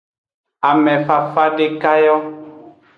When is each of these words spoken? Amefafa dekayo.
Amefafa 0.69 1.43
dekayo. 1.57 2.17